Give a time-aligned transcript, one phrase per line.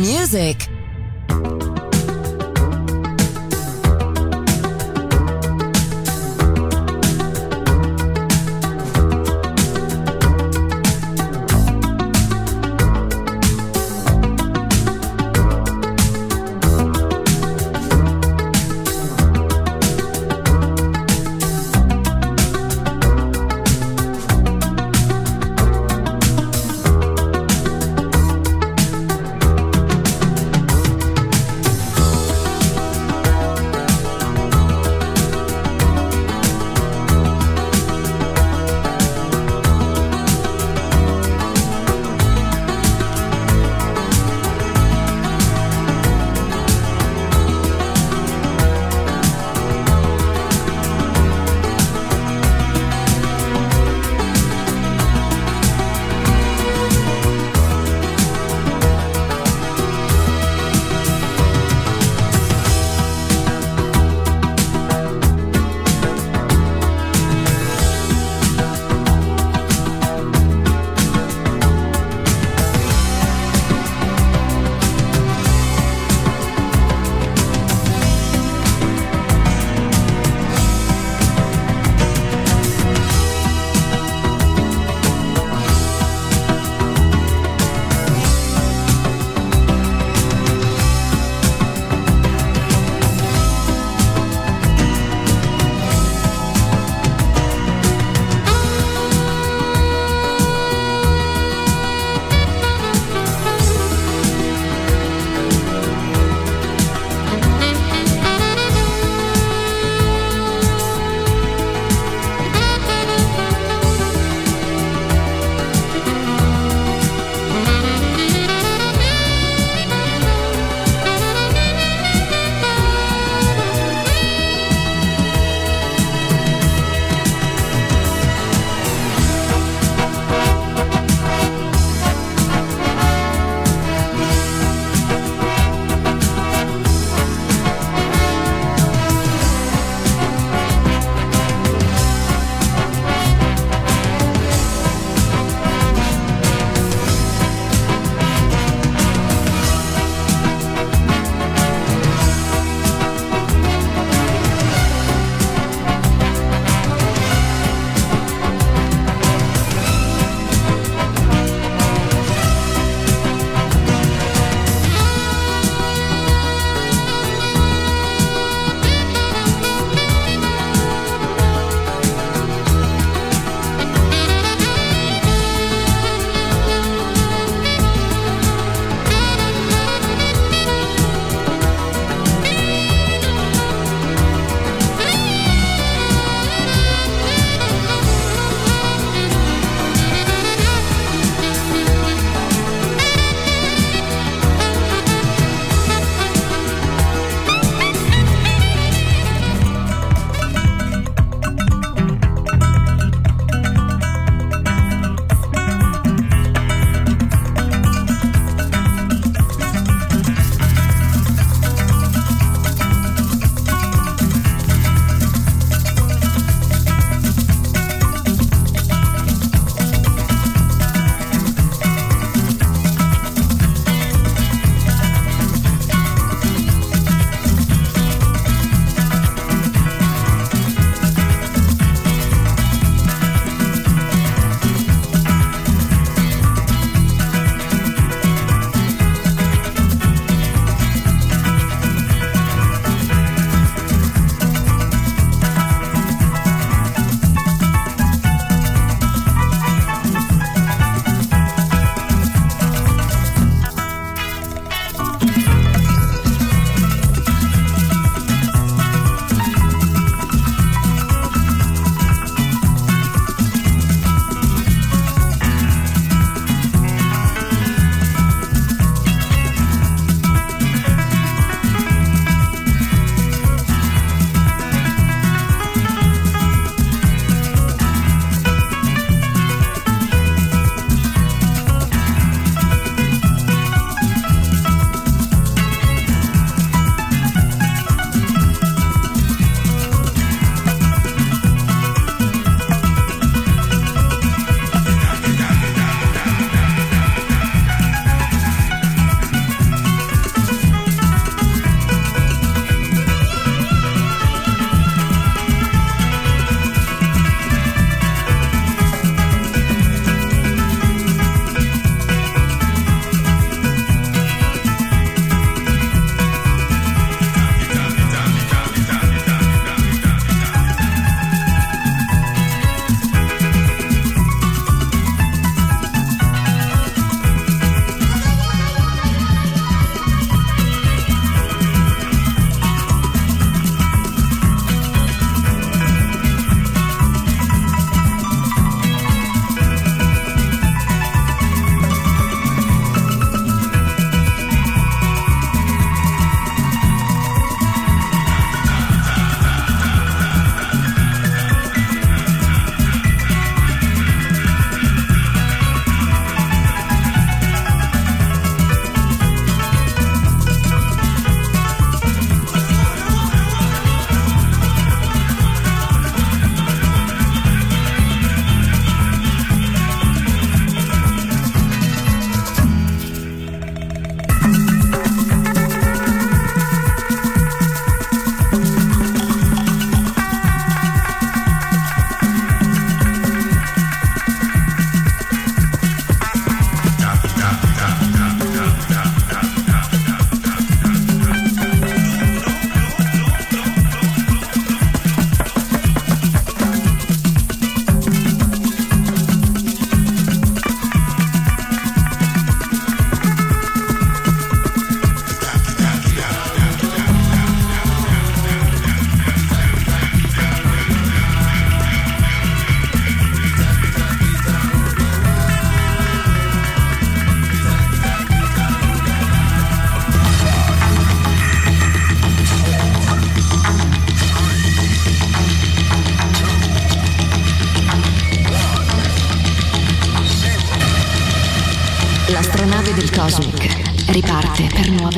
[0.00, 0.68] Music.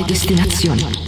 [0.07, 1.01] Destination.